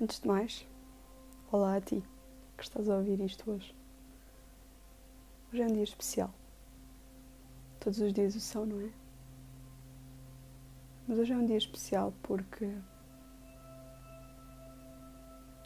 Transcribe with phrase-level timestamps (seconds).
[0.00, 0.64] Antes de mais,
[1.50, 2.04] olá a ti
[2.56, 3.74] que estás a ouvir isto hoje.
[5.52, 6.32] Hoje é um dia especial.
[7.80, 8.92] Todos os dias o são, não é?
[11.08, 12.72] Mas hoje é um dia especial porque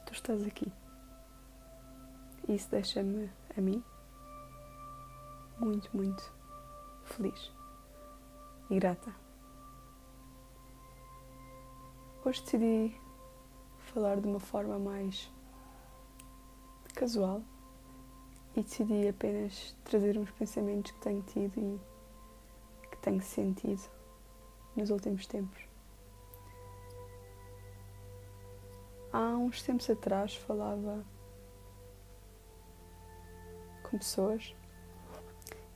[0.07, 0.73] tu estás aqui.
[2.49, 3.85] E isso deixa-me, a mim,
[5.59, 6.33] muito, muito
[7.05, 7.53] feliz
[8.71, 9.15] e grata.
[12.25, 13.02] Hoje decidi
[13.93, 15.31] falar de uma forma mais
[16.95, 17.43] casual
[18.57, 21.61] e decidi apenas trazer uns pensamentos que tenho tido
[22.83, 23.83] e que tenho sentido
[24.75, 25.63] nos últimos tempos.
[29.13, 31.05] Há uns tempos atrás falava
[33.83, 34.55] com pessoas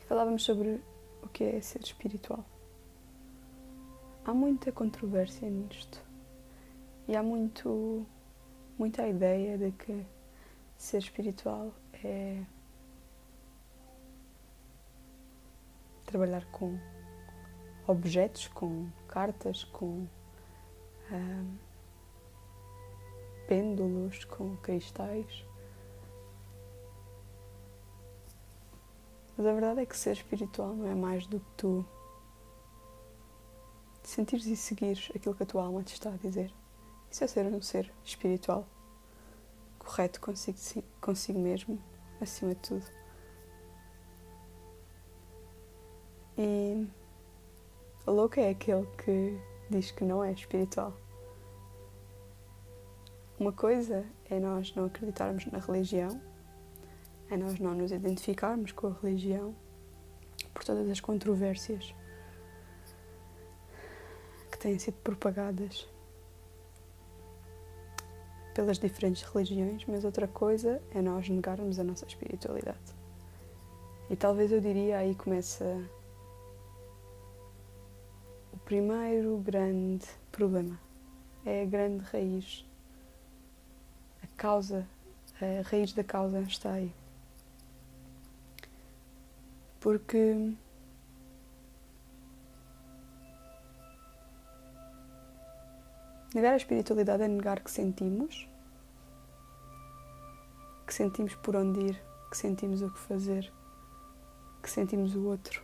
[0.00, 0.82] e falávamos sobre
[1.22, 2.44] o que é ser espiritual.
[4.24, 6.05] Há muita controvérsia nisto
[7.08, 8.04] e há muito,
[8.78, 10.04] muita ideia de que
[10.76, 11.72] ser espiritual
[12.04, 12.42] é
[16.04, 16.78] trabalhar com
[17.86, 20.06] objetos, com cartas, com
[21.12, 21.56] um,
[23.46, 25.44] pêndulos, com cristais.
[29.36, 31.84] Mas a verdade é que ser espiritual não é mais do que tu
[34.02, 36.52] sentires e seguires aquilo que a tua alma te está a dizer.
[37.16, 38.68] Isso é ser um ser espiritual,
[39.78, 40.58] correto consigo,
[41.00, 41.82] consigo mesmo,
[42.20, 42.84] acima de tudo.
[46.36, 46.86] E
[48.06, 50.94] o louco é aquele que diz que não é espiritual.
[53.38, 56.20] Uma coisa é nós não acreditarmos na religião,
[57.30, 59.56] é nós não nos identificarmos com a religião
[60.52, 61.94] por todas as controvérsias
[64.52, 65.88] que têm sido propagadas
[68.56, 72.96] pelas diferentes religiões, mas outra coisa é nós negarmos a nossa espiritualidade.
[74.08, 75.62] E talvez eu diria aí começa
[78.54, 80.80] o primeiro grande problema.
[81.44, 82.64] É a grande raiz.
[84.22, 84.86] A causa,
[85.38, 86.90] a raiz da causa está aí.
[89.80, 90.54] Porque
[96.36, 98.46] Negar a espiritualidade é negar que sentimos,
[100.86, 103.50] que sentimos por onde ir, que sentimos o que fazer,
[104.62, 105.62] que sentimos o outro.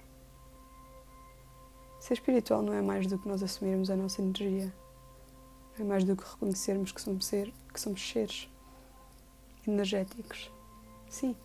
[2.01, 4.73] Ser espiritual não é mais do que nós assumirmos a nossa energia,
[5.77, 8.49] não é mais do que reconhecermos que somos, ser, que somos seres
[9.69, 10.51] energéticos.
[11.11, 11.37] Sim.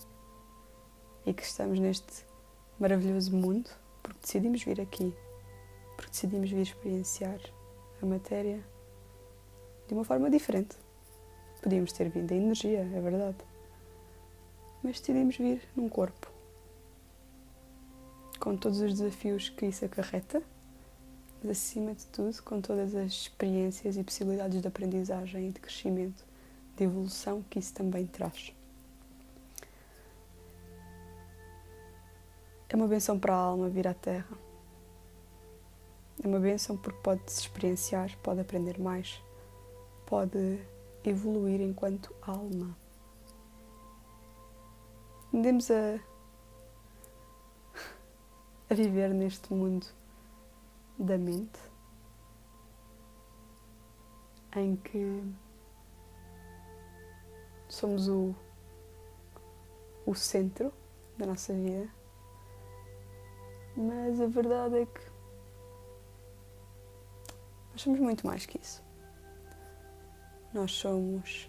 [1.26, 2.26] E que estamos neste
[2.80, 3.70] maravilhoso mundo
[4.02, 5.14] porque decidimos vir aqui,
[5.98, 7.42] porque decidimos vir experienciar
[8.02, 8.64] a matéria
[9.88, 10.76] de uma forma diferente.
[11.62, 13.38] Podíamos ter vindo a energia, é verdade.
[14.84, 16.32] Mas decidimos vir num corpo.
[18.40, 20.44] Com todos os desafios que isso acarreta,
[21.42, 26.24] mas acima de tudo, com todas as experiências e possibilidades de aprendizagem e de crescimento,
[26.76, 28.54] de evolução que isso também traz.
[32.70, 34.38] É uma benção para a alma vir à Terra.
[36.24, 39.22] É uma benção porque pode-se experienciar, pode aprender mais
[40.08, 40.60] pode
[41.04, 42.76] evoluir enquanto alma.
[45.34, 46.00] Andemos a,
[48.70, 49.86] a viver neste mundo
[50.98, 51.60] da mente
[54.56, 55.22] em que
[57.68, 58.34] somos o,
[60.06, 60.74] o centro
[61.18, 61.90] da nossa vida,
[63.76, 65.12] mas a verdade é que
[67.72, 68.87] nós somos muito mais que isso.
[70.58, 71.48] Nós somos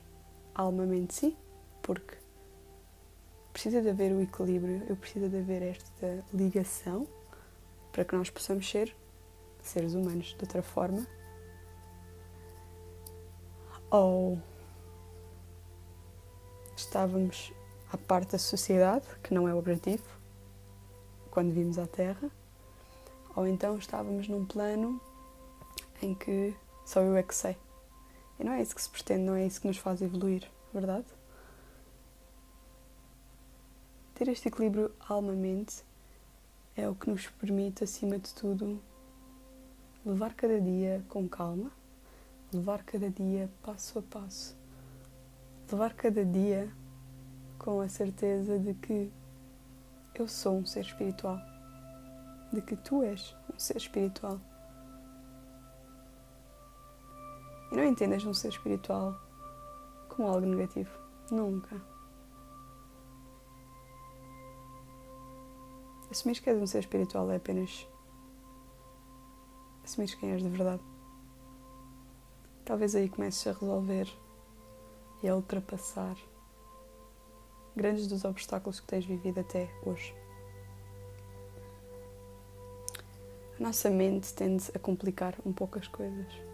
[0.55, 1.37] alma, mente, sim,
[1.81, 2.15] porque
[3.55, 7.09] precisa de haver o equilíbrio, eu preciso de haver esta ligação
[7.91, 8.95] para que nós possamos ser
[9.63, 11.07] seres humanos de outra forma.
[13.91, 14.39] Ou
[16.77, 17.51] estávamos
[17.91, 20.05] à parte da sociedade, que não é o objetivo,
[21.31, 22.31] quando vimos à Terra,
[23.35, 25.01] ou então estávamos num plano
[26.03, 26.55] em que
[26.85, 27.57] só eu é que sei.
[28.39, 31.07] E não é isso que se pretende, não é isso que nos faz evoluir, verdade?
[34.15, 35.83] Ter este equilíbrio alma-mente
[36.77, 38.81] é o que nos permite, acima de tudo,
[40.07, 41.73] levar cada dia com calma,
[42.53, 44.57] levar cada dia passo a passo,
[45.71, 46.73] levar cada dia
[47.59, 49.11] com a certeza de que
[50.15, 51.39] eu sou um ser espiritual,
[52.53, 54.41] de que tu és um ser espiritual
[57.79, 59.17] não entendas um ser espiritual
[60.09, 60.91] como algo negativo.
[61.31, 61.81] Nunca.
[66.11, 67.87] Assumir que és um ser espiritual é apenas
[69.85, 70.83] assumir quem és de verdade.
[72.65, 74.09] Talvez aí comeces a resolver
[75.23, 76.17] e a ultrapassar
[77.77, 80.13] grandes dos obstáculos que tens vivido até hoje.
[83.57, 86.48] A nossa mente tende a complicar um pouco as coisas.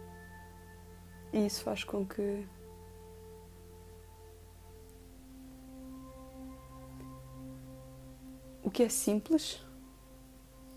[1.35, 2.47] E isso faz com que
[8.63, 9.61] o que é simples,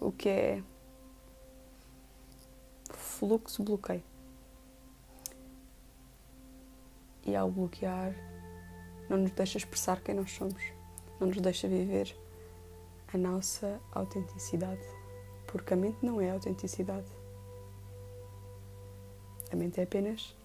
[0.01, 0.63] o que é
[2.91, 4.03] fluxo, bloqueio.
[7.25, 8.13] E ao bloquear,
[9.09, 10.61] não nos deixa expressar quem nós somos,
[11.21, 12.19] não nos deixa viver
[13.15, 14.83] a nossa autenticidade.
[15.47, 17.07] Porque a mente não é autenticidade.
[19.53, 20.37] A mente é apenas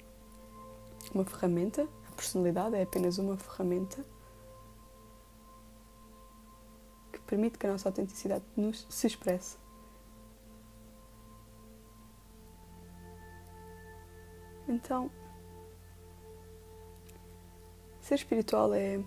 [1.13, 4.03] uma ferramenta, a personalidade é apenas uma ferramenta
[7.11, 9.57] que permite que a nossa autenticidade nos, se expresse.
[14.67, 15.11] Então,
[17.99, 19.03] ser espiritual é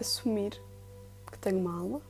[0.00, 0.60] assumir
[1.30, 2.02] que tenho uma alma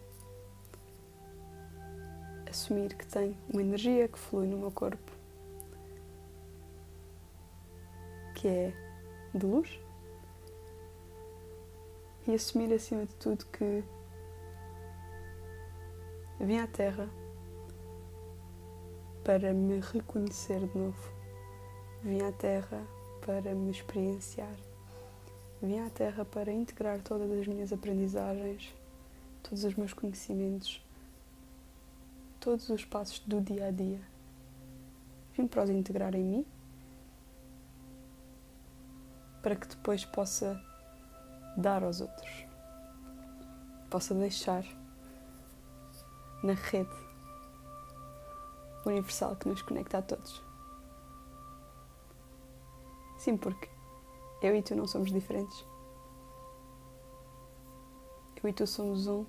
[2.50, 5.08] assumir que tenho uma energia que flui no meu corpo,
[8.38, 8.73] que é
[9.35, 9.81] de luz,
[12.26, 13.82] e assumir acima de tudo que
[16.40, 17.08] vim à Terra
[19.25, 21.12] para me reconhecer de novo,
[22.02, 22.87] vim à Terra
[23.26, 24.56] para me experienciar,
[25.61, 28.73] vim à Terra para integrar todas as minhas aprendizagens,
[29.43, 30.82] todos os meus conhecimentos
[32.40, 34.00] todos os passos do dia a dia.
[35.37, 36.46] Vim para os integrar em mim
[39.49, 40.62] para que depois possa
[41.56, 42.31] dar aos outros,
[43.89, 44.62] possa deixar
[46.43, 46.95] na rede
[48.85, 50.43] universal que nos conecta a todos.
[53.17, 53.71] Sim, porque
[54.43, 55.65] eu e tu não somos diferentes.
[58.43, 59.25] Eu e tu somos um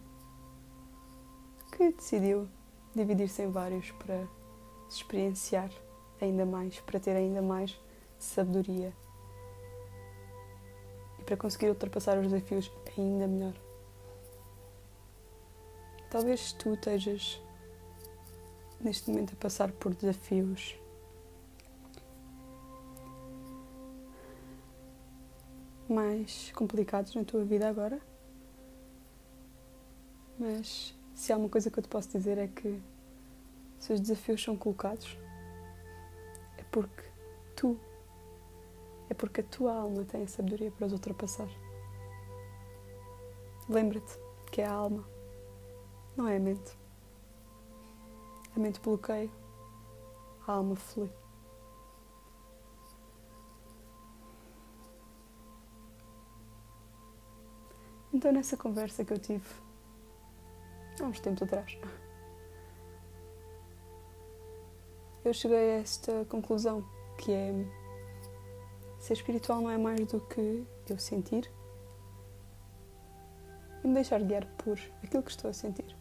[1.72, 2.46] que decidiu
[2.94, 4.28] dividir-se em vários para
[4.90, 5.72] se experienciar
[6.20, 7.80] ainda mais, para ter ainda mais
[8.18, 8.94] sabedoria
[11.30, 13.54] para conseguir ultrapassar os desafios ainda melhor.
[16.10, 17.40] Talvez tu estejas
[18.82, 20.76] neste momento a passar por desafios
[25.88, 28.02] mais complicados na tua vida agora,
[30.40, 32.82] mas se há uma coisa que eu te posso dizer é que
[33.78, 35.16] se os desafios são colocados,
[36.58, 37.04] é porque
[37.56, 37.80] tu,
[39.10, 41.50] é porque a tua alma tem a sabedoria para os ultrapassar.
[43.68, 44.18] Lembra-te
[44.52, 45.04] que é a alma,
[46.16, 46.78] não é a mente.
[48.56, 49.30] A mente bloqueia,
[50.48, 51.12] a alma flui.
[58.12, 59.46] Então, nessa conversa que eu tive
[61.00, 61.78] há uns tempos atrás.
[65.24, 66.84] Eu cheguei a esta conclusão
[67.18, 67.54] que é
[69.00, 71.50] ser espiritual não é mais do que eu sentir
[73.84, 75.96] e me deixar guiar por aquilo que estou a sentir.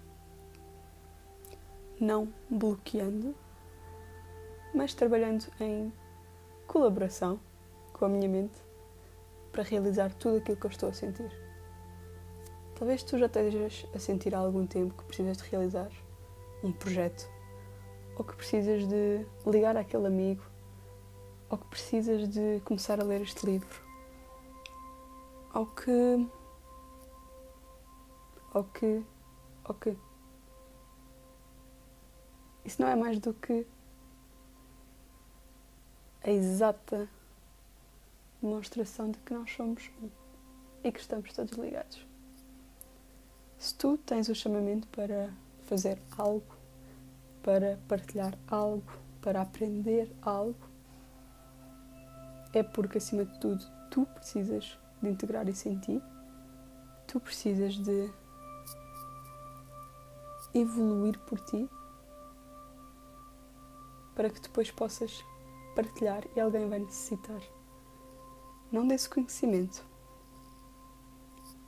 [2.01, 3.35] Não bloqueando,
[4.75, 5.93] mas trabalhando em
[6.67, 7.41] colaboração
[7.93, 8.59] com a minha mente
[9.51, 11.31] para realizar tudo aquilo que eu estou a sentir.
[12.79, 15.91] Talvez tu já estejas a sentir há algum tempo que precisas de realizar
[16.63, 17.29] um projeto,
[18.17, 20.43] ou que precisas de ligar àquele amigo,
[21.51, 23.83] ou que precisas de começar a ler este livro,
[25.55, 26.29] ou que.
[28.55, 29.05] ou que.
[29.65, 29.97] ou que.
[32.65, 33.67] Isso não é mais do que
[36.23, 37.09] a exata
[38.43, 40.11] demonstração de que nós somos um
[40.85, 42.07] e que estamos todos ligados.
[43.59, 45.33] Se tu tens o chamamento para
[45.65, 46.55] fazer algo,
[47.43, 50.68] para partilhar algo, para aprender algo,
[52.53, 56.03] é porque, acima de tudo, tu precisas de integrar isso em ti,
[57.07, 58.11] tu precisas de
[60.55, 61.69] evoluir por ti
[64.15, 65.25] para que depois possas
[65.77, 67.41] partilhar e alguém vai necessitar.
[68.73, 69.87] Não desse conhecimento,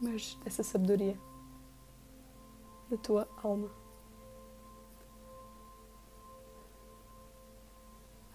[0.00, 1.18] mas dessa sabedoria
[2.90, 3.70] da tua alma.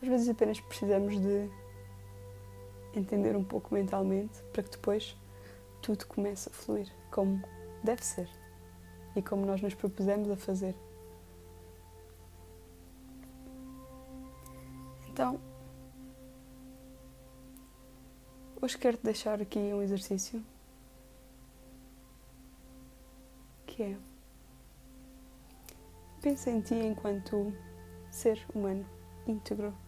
[0.01, 1.49] Às vezes apenas precisamos de
[2.97, 5.15] entender um pouco mentalmente para que depois
[5.81, 7.41] tudo comece a fluir como
[7.83, 8.29] deve ser
[9.15, 10.75] e como nós nos propusemos a fazer.
[15.07, 15.39] Então,
[18.61, 20.43] hoje quero-te deixar aqui um exercício
[23.65, 23.97] que é
[26.21, 27.53] pensa em ti enquanto
[28.09, 28.83] ser humano
[29.27, 29.84] íntegro.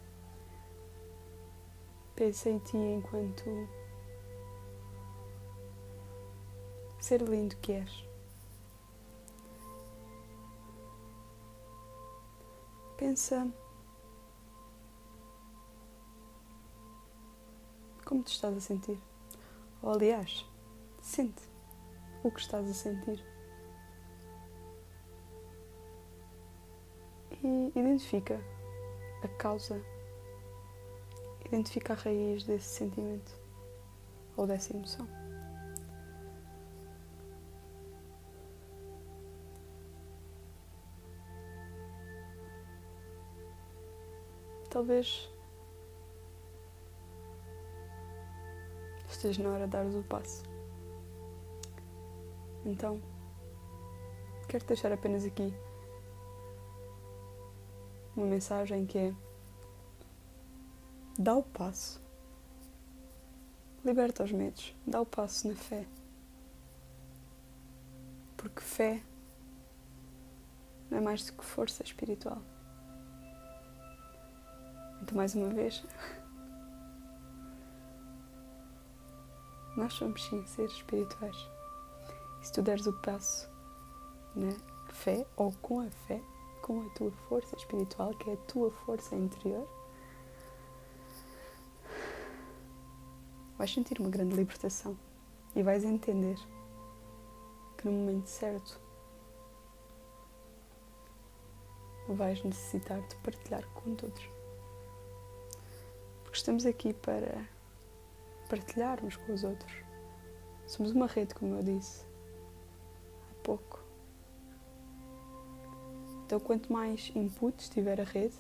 [2.17, 3.43] Pensa em ti enquanto
[7.00, 8.05] ser lindo que és.
[12.97, 13.47] Pensa
[18.03, 19.00] como te estás a sentir.
[19.83, 20.43] Ou, aliás,
[21.00, 21.43] sente
[22.24, 23.24] o que estás a sentir.
[27.43, 28.41] E identifica
[29.24, 29.79] a causa,
[31.48, 33.39] identifica a raiz desse sentimento
[34.36, 35.08] ou dessa emoção.
[44.70, 45.27] Talvez
[49.10, 50.44] esteja na hora de dares o passo.
[52.63, 53.01] Então,
[54.48, 55.54] quero deixar apenas aqui
[58.16, 59.16] uma mensagem que é:
[61.17, 62.00] dá o passo,
[63.83, 65.88] liberta os medos, dá o passo na fé.
[68.36, 69.01] Porque fé
[70.91, 72.41] não é mais do que força espiritual.
[75.01, 75.83] Então, mais uma vez,
[79.75, 81.38] nós somos sim seres espirituais.
[82.41, 83.50] E se tu deres o passo
[84.36, 84.51] na
[84.89, 86.21] fé ou com a fé,
[86.62, 89.67] com a tua força espiritual, que é a tua força interior,
[93.57, 94.97] vais sentir uma grande libertação
[95.55, 96.37] e vais entender
[97.77, 98.79] que no momento certo
[102.07, 104.29] vais necessitar de partilhar com todos.
[106.23, 107.45] Porque estamos aqui para
[108.49, 109.73] partilhar uns com os outros.
[110.65, 112.05] Somos uma rede, como eu disse
[113.31, 113.83] há pouco.
[116.25, 118.35] Então, quanto mais inputs tiver a rede,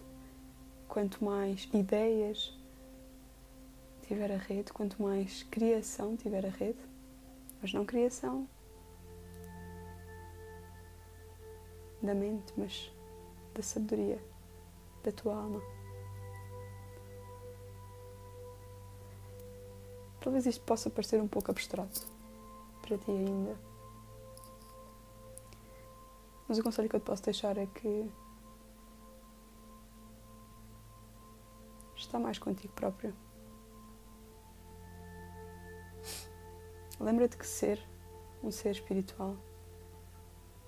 [0.87, 2.56] quanto mais ideias
[4.07, 6.79] tiver a rede, quanto mais criação tiver a rede,
[7.61, 8.47] mas não criação
[12.01, 12.91] da mente, mas
[13.53, 14.23] da sabedoria
[15.03, 15.61] da tua alma.
[20.21, 22.07] Talvez isto possa parecer um pouco abstrato
[22.81, 23.57] para ti ainda.
[26.47, 28.09] Mas o conselho que eu te posso deixar é que
[31.95, 33.13] está mais contigo próprio.
[36.99, 37.83] Lembra-te que ser
[38.43, 39.35] um ser espiritual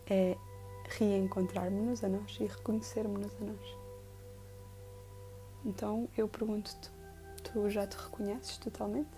[0.07, 0.37] é
[0.85, 3.77] reencontrarmos-nos a nós e reconhecermos-nos a nós.
[5.65, 6.89] Então eu pergunto-te:
[7.43, 9.17] tu já te reconheces totalmente?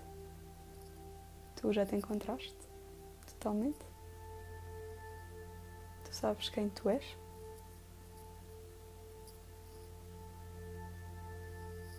[1.56, 2.56] Tu já te encontraste
[3.26, 3.92] totalmente?
[6.12, 7.04] sabes quem tu és?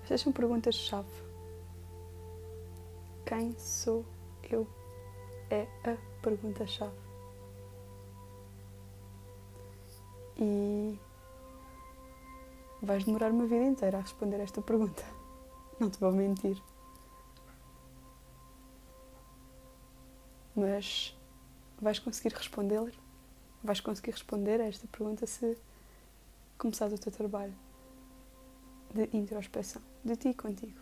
[0.03, 1.09] Estas são perguntas-chave.
[3.25, 4.05] Quem sou
[4.49, 4.67] eu?
[5.53, 6.97] É a pergunta-chave.
[10.37, 10.99] E
[12.81, 15.03] vais demorar uma vida inteira a responder esta pergunta.
[15.79, 16.57] Não te vou mentir.
[20.55, 21.15] Mas
[21.79, 22.91] vais conseguir respondê-la
[23.63, 25.57] vais conseguir responder a esta pergunta se
[26.57, 27.55] começares o teu trabalho
[28.93, 30.79] de introspeção, de ti contigo.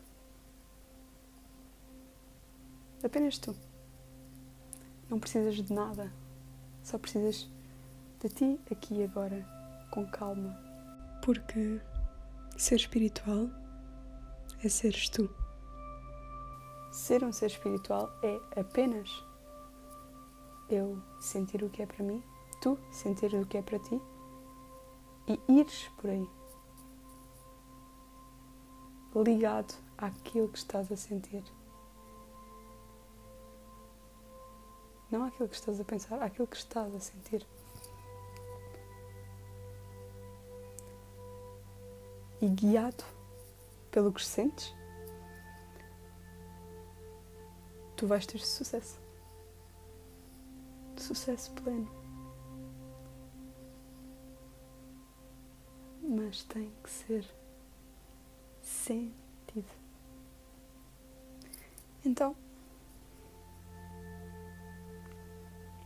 [3.03, 3.55] Apenas tu.
[5.11, 6.11] Não precisas de nada,
[6.81, 7.47] só precisas
[8.21, 9.45] de ti aqui e agora,
[9.91, 10.57] com calma.
[11.21, 11.81] Porque
[12.57, 13.49] ser espiritual
[14.63, 15.29] é seres tu.
[16.93, 19.09] Ser um ser espiritual é apenas
[20.69, 22.23] eu sentir o que é para mim
[22.61, 24.01] tu sentir o que é para ti
[25.27, 26.29] e ires por aí
[29.15, 31.43] ligado àquilo que estás a sentir.
[35.11, 37.45] Não àquilo que estás a pensar, àquilo que estás a sentir.
[42.41, 43.03] E guiado
[43.91, 44.73] pelo que sentes,
[47.95, 48.99] tu vais ter sucesso.
[50.97, 52.01] Sucesso pleno.
[56.11, 57.25] mas tem que ser
[58.61, 59.71] sentido.
[62.03, 62.35] Então,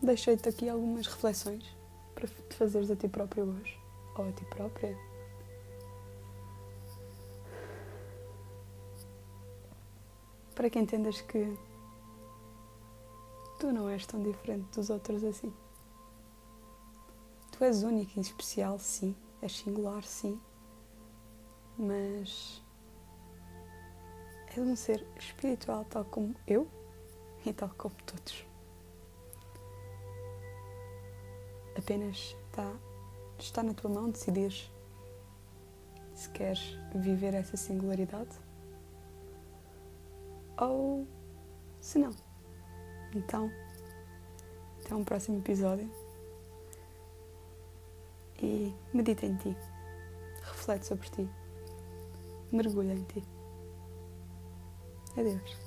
[0.06, 1.66] deixei-te aqui algumas reflexões
[2.14, 3.78] para te fazeres a ti próprio hoje,
[4.18, 4.98] ou a ti própria.
[10.56, 11.58] Para que entendas que
[13.60, 15.54] tu não és tão diferente dos outros assim.
[17.52, 20.40] Tu és único e especial, sim, és singular, sim,
[21.78, 22.62] mas
[24.48, 26.68] és um ser espiritual tal como eu
[27.46, 28.55] e tal como todos.
[31.86, 32.74] Apenas está,
[33.38, 34.52] está na tua mão decidir
[36.16, 36.60] se queres
[36.96, 38.36] viver essa singularidade
[40.60, 41.08] ou
[41.80, 42.10] se não.
[43.14, 43.52] Então,
[44.84, 45.88] até um próximo episódio
[48.42, 49.56] e medita em ti,
[50.42, 51.30] reflete sobre ti,
[52.52, 53.24] mergulha em ti.
[55.16, 55.65] Adeus.